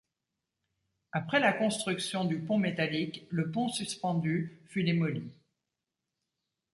Après 1.11 1.39
la 1.39 1.53
construction 1.53 2.25
du 2.25 2.39
pont 2.39 2.57
métallique 2.57 3.27
le 3.29 3.51
pont 3.51 3.69
suspendu 3.69 4.59
fut 4.65 4.83
démoli. 4.83 5.29